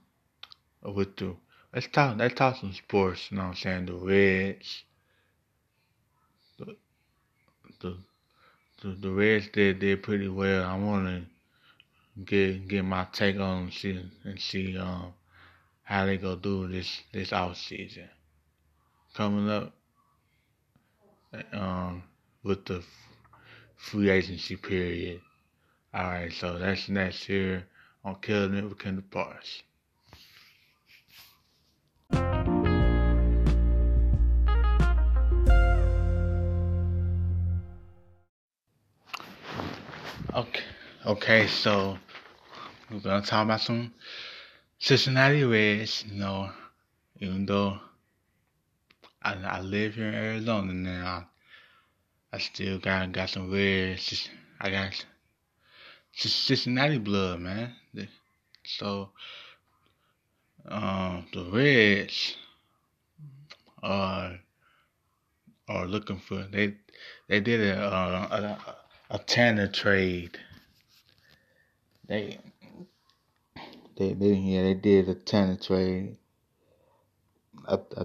[0.83, 1.37] with the
[1.73, 3.29] let's talk let's talk some sports.
[3.31, 3.87] You know what I'm saying?
[3.87, 4.85] The Reds,
[6.59, 6.77] the
[7.81, 7.97] the
[8.83, 10.65] the, the Reds did did pretty well.
[10.65, 15.13] I want to get get my take on see and see um
[15.85, 18.09] how they gonna do this this off season
[19.15, 19.73] coming up
[21.53, 22.03] um
[22.43, 22.83] with the
[23.77, 25.21] free agency period.
[25.93, 27.67] All right, so that's next here
[28.05, 29.63] on Killing It with Kendall Parks.
[40.35, 40.63] Okay,
[41.07, 41.97] okay, so
[42.91, 43.93] we're gonna talk about some
[44.79, 46.05] Cincinnati Reds.
[46.09, 46.51] You know,
[47.21, 47.79] even though
[49.23, 51.29] I, I live here in Arizona now,
[52.33, 54.29] I still got got some Reds.
[54.61, 55.05] I got
[56.13, 57.75] Cincinnati blood, man.
[58.67, 59.11] So,
[60.67, 62.37] um, the Reds
[63.83, 64.39] are
[65.69, 66.75] are looking for they
[67.29, 68.77] they did a a,
[69.11, 70.39] a Tanner trade.
[72.07, 72.39] They
[73.97, 76.17] they they yeah they did a Tanner trade.
[77.67, 78.05] I, I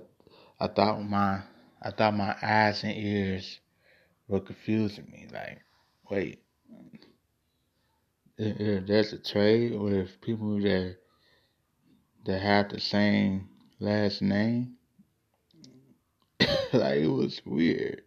[0.59, 1.41] I thought my
[1.81, 3.59] I thought my eyes and ears
[4.27, 5.27] were confusing me.
[5.31, 5.61] Like,
[6.09, 6.41] wait,
[8.37, 10.97] if there's a trade with people that
[12.25, 14.75] that have the same last name.
[16.73, 18.03] like it was weird.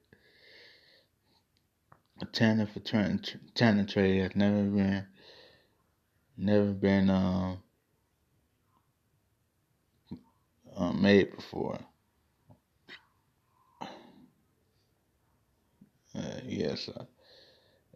[2.21, 5.07] A Tanner for Tanner trade has never been
[6.37, 7.59] never been um,
[10.77, 11.79] um made before.
[16.15, 17.05] Uh, yes, uh,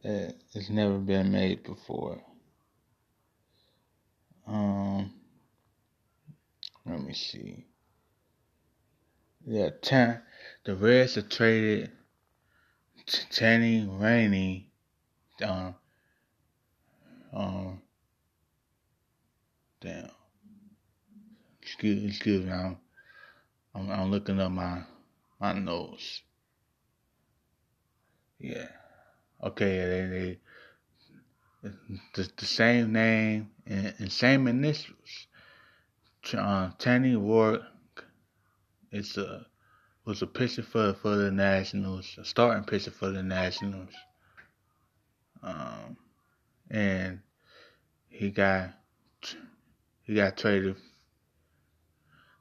[0.09, 2.21] uh, it's never been made before.
[4.47, 5.13] Um,
[6.87, 7.67] let me see.
[9.47, 10.23] Yeah, ten,
[10.65, 11.91] the Reds have traded
[13.31, 14.71] Tanner Rainey,
[15.43, 15.75] um,
[17.33, 17.83] um,
[19.81, 20.16] damn.
[21.77, 22.79] Excuse, excuse me, I'm,
[23.75, 24.83] I'm, I'm looking up my
[25.39, 26.23] my notes.
[28.39, 28.69] Yeah.
[29.45, 30.39] Okay, they,
[31.63, 31.73] they
[32.15, 35.27] the, the same name and, and same initials.
[36.33, 37.61] Uh, Tanner Ward
[38.91, 39.45] is a
[40.07, 43.93] was a pitcher for for the Nationals, a starting pitcher for the Nationals.
[45.43, 45.99] Um,
[46.71, 47.21] and
[48.09, 48.71] he got
[50.05, 50.77] he got traded.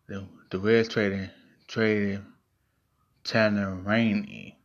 [0.08, 1.32] The the Reds traded
[1.68, 2.24] traded
[3.24, 4.56] Tanner Rainey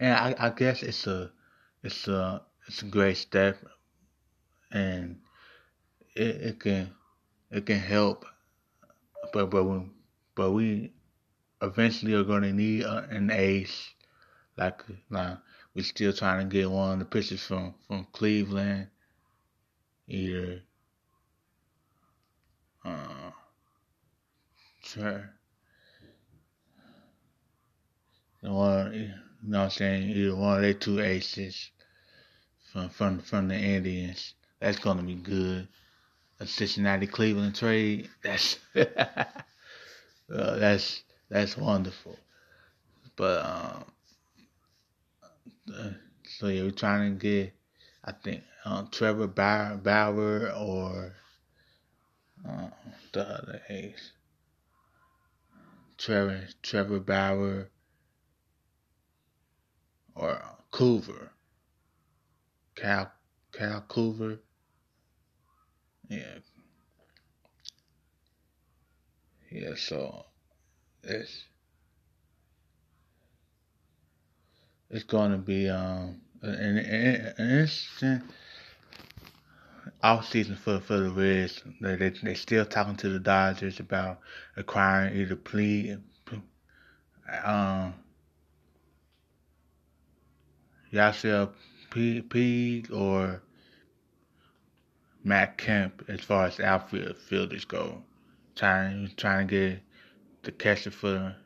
[0.00, 1.30] and I, I guess it's a
[1.82, 3.58] it's a it's a great step,
[4.72, 5.20] and
[6.16, 6.90] it, it can
[7.50, 8.24] it can help,
[9.32, 9.82] but but we,
[10.34, 10.92] but we
[11.60, 13.90] eventually are going to need an ace.
[14.56, 15.42] Like now,
[15.74, 18.88] we're still trying to get one of the pitchers from from Cleveland,
[20.08, 20.62] either.
[22.82, 23.29] Uh,
[24.94, 25.30] sure.
[28.42, 30.10] One you know what I'm saying?
[30.10, 31.70] Either one of their two aces
[32.72, 34.34] from from from the Indians.
[34.60, 35.68] That's gonna be good.
[36.40, 38.08] A Cincinnati Cleveland trade.
[38.22, 38.84] That's uh,
[40.28, 42.18] that's that's wonderful.
[43.16, 43.84] But um,
[45.74, 45.90] uh,
[46.24, 47.54] so yeah, we're trying to get
[48.04, 51.14] I think um, Trevor Bauer, Bauer or
[52.48, 52.68] uh,
[53.12, 54.12] the other ace.
[56.00, 57.68] Trevor Trevor Bauer
[60.14, 60.42] or
[60.72, 61.28] Kluber.
[62.74, 63.12] Cal
[63.52, 64.38] Cal Kluber.
[66.08, 66.38] Yeah.
[69.50, 70.24] yeah, so
[71.02, 71.44] it's
[74.88, 78.22] it's going to be um an, an, an
[80.02, 81.62] off season for for the Reds.
[81.80, 84.20] They they they still talking to the Dodgers about
[84.56, 85.96] acquiring either plea
[87.44, 87.94] um
[90.92, 91.52] Yasiel
[91.90, 93.42] Puig or
[95.22, 98.02] Matt Kemp as far as outfield fielders go.
[98.56, 99.82] Trying trying to get
[100.42, 101.36] the catcher for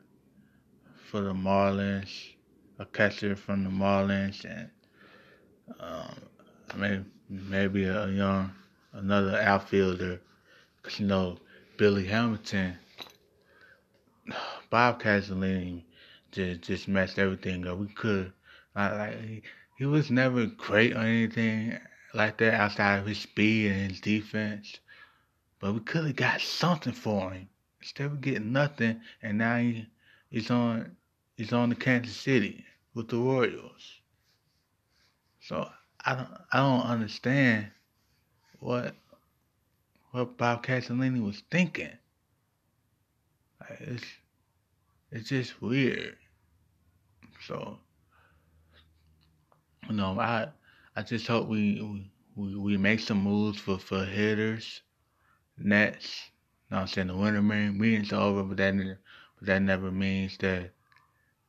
[1.05, 2.33] for the Marlins,
[2.79, 4.69] a catcher from the Marlins, and
[5.79, 6.15] um,
[6.75, 8.51] maybe maybe a young
[8.93, 10.19] another outfielder.
[10.83, 11.37] Cause you know
[11.77, 12.77] Billy Hamilton,
[14.69, 15.83] Bob Castellini
[16.31, 17.77] just just messed everything up.
[17.77, 18.31] We could
[18.75, 19.41] like, he,
[19.77, 21.77] he was never great or anything
[22.13, 24.79] like that outside of his speed and his defense.
[25.59, 27.49] But we could have got something for him.
[27.81, 29.87] Instead of getting nothing, and now he,
[30.29, 30.95] he's on
[31.37, 34.01] he's on the Kansas City with the Royals.
[35.39, 35.69] So
[36.05, 37.67] I don't I don't understand
[38.59, 38.95] what
[40.11, 41.91] what Bob Castellini was thinking.
[43.61, 44.05] Like it's
[45.11, 46.17] it's just weird.
[47.47, 47.79] So
[49.89, 50.49] you know I
[50.95, 54.81] I just hope we we, we make some moves for, for hitters,
[55.57, 56.29] nets.
[56.69, 57.07] You know I'm saying?
[57.07, 58.75] The winter meeting's over, but that,
[59.37, 60.71] but that never means that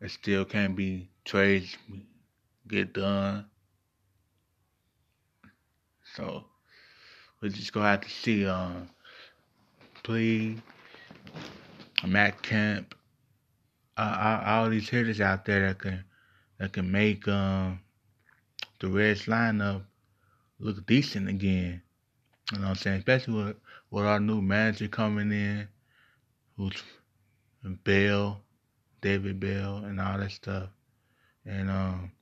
[0.01, 1.77] it still can't be trades
[2.69, 3.47] get done.
[6.17, 6.45] So
[7.43, 8.89] we're just gonna have to see um
[10.03, 10.63] Puig
[12.07, 12.95] Matt Kemp,
[13.99, 16.05] uh, all these hitters out there that can
[16.59, 17.81] that can make um
[18.81, 19.83] the Reds lineup
[20.59, 21.83] look decent again.
[22.51, 22.99] You know what I'm saying?
[22.99, 23.57] Especially with,
[23.91, 25.69] with our new manager coming in,
[26.57, 26.83] who's
[27.85, 28.41] Bell,
[29.03, 30.69] David Bell, and all that stuff.
[31.45, 32.13] And um,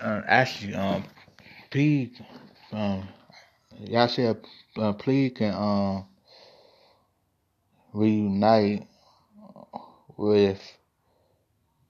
[0.00, 1.04] uh, actually, um,
[1.70, 2.12] P,
[2.72, 3.08] um,
[3.80, 4.40] y'all said
[4.76, 6.06] uh, Puig can um
[7.92, 8.86] reunite
[10.16, 10.60] with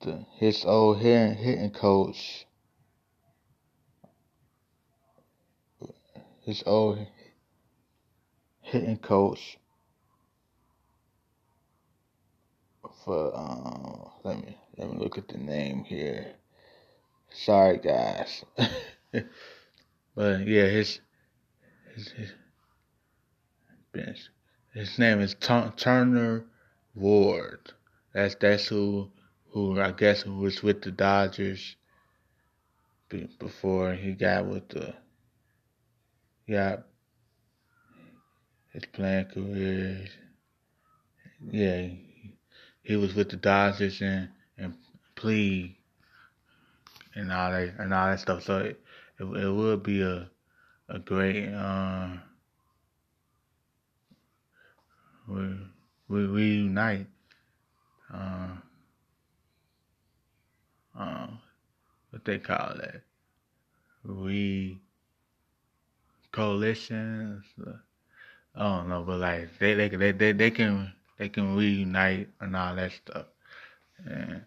[0.02, 2.46] the, his old hitting, hitting coach
[6.48, 6.98] his old
[8.62, 9.58] hitting coach
[13.04, 16.37] for um let me let me look at the name here.
[17.30, 18.44] Sorry guys.
[20.14, 21.00] but yeah his
[21.94, 22.12] his,
[23.94, 24.28] his,
[24.74, 26.44] his name is T- Turner
[26.94, 27.72] Ward.
[28.12, 29.10] That's that's who
[29.50, 31.76] who I guess who was with the Dodgers
[33.38, 34.94] before he got with the
[36.48, 36.84] got
[38.72, 40.06] his playing career.
[41.50, 41.88] Yeah,
[42.82, 44.74] he was with the Dodgers and and
[45.14, 45.77] played
[47.18, 48.44] and all that and all that stuff.
[48.44, 48.80] So it
[49.18, 50.30] it, it would be a
[50.88, 52.08] a great uh,
[55.28, 55.56] we
[56.08, 57.06] we reunite.
[58.12, 58.48] Uh,
[60.98, 61.26] uh,
[62.10, 63.02] what they call that?
[64.04, 64.80] We
[66.32, 67.44] coalitions.
[68.54, 72.56] I don't know, but like they they they they, they can they can reunite and
[72.56, 73.26] all that stuff.
[74.06, 74.44] And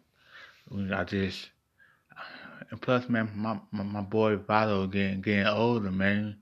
[0.94, 1.51] I just
[2.72, 6.38] and plus, man, my my, my boy Votto getting getting older, man.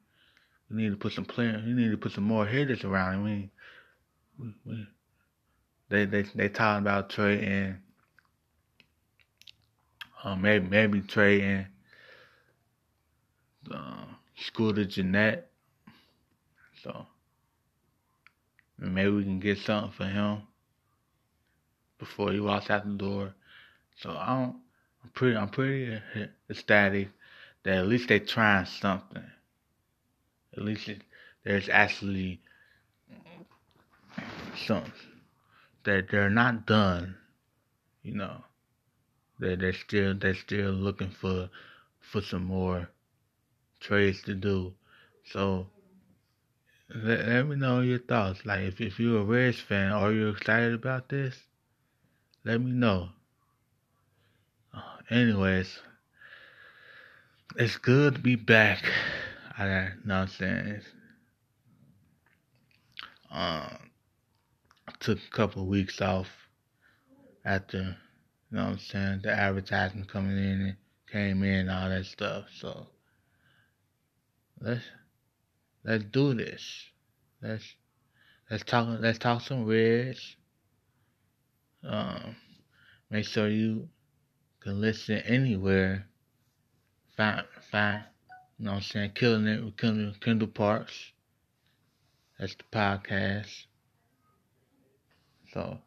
[0.70, 1.66] We need to put some players.
[1.66, 3.16] We need to put some more hitters around.
[3.16, 3.52] I mean,
[4.38, 4.88] we, we,
[5.90, 7.78] they they they talking about trading.
[10.24, 11.66] Um, maybe maybe trading.
[13.72, 15.50] Um, Scooter Gennett.
[16.84, 17.08] So
[18.78, 20.44] maybe we can get something for him
[21.98, 23.34] before he walks out the door.
[23.98, 24.56] So I don't,
[25.04, 26.02] I'm pretty I'm pretty
[26.50, 27.10] ecstatic
[27.64, 29.24] that at least they're trying something.
[30.56, 31.02] At least it,
[31.43, 32.41] there's actually
[34.66, 34.91] something
[35.84, 37.16] that they're not done.
[38.04, 38.43] You know,
[39.39, 41.50] that they're still they're still looking for
[42.00, 42.89] for some more
[43.80, 44.74] trades to do.
[45.26, 45.68] So
[46.93, 48.45] let, let me know your thoughts.
[48.45, 51.38] Like if, if you're a Reds fan, are you excited about this?
[52.43, 53.10] Let me know.
[55.12, 55.80] Anyways,
[57.55, 58.84] it's good to be back.
[59.57, 60.82] I know I'm saying.
[63.32, 63.89] Um,
[64.88, 66.28] I took a couple of weeks off
[67.43, 67.97] after,
[68.51, 70.76] you know I'm saying, the advertisement coming in and
[71.12, 72.45] came in and all that stuff.
[72.55, 72.86] So
[74.62, 74.86] let's
[75.84, 76.84] let's do this.
[77.41, 77.66] Let's
[78.51, 80.36] let's talk let's talk some Reds.
[81.84, 82.36] Um,
[83.10, 83.89] make sure you
[84.70, 86.06] can listen anywhere.
[87.18, 88.04] Fine, fine.
[88.60, 89.12] You know what I'm saying?
[89.16, 91.12] Killing it with Kendall, Kendall Parks.
[92.38, 93.66] That's the podcast.
[95.54, 95.80] So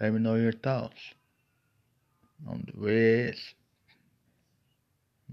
[0.00, 1.00] let me know your thoughts
[2.48, 3.54] on the Reds,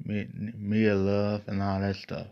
[0.04, 2.28] Mia Love, and all that stuff.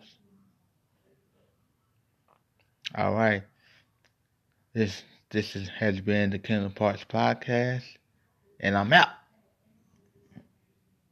[2.96, 3.44] All right.
[4.74, 7.84] This this is, has been the Kendall Parks podcast,
[8.60, 9.21] and I'm out.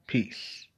[0.09, 0.68] Peace.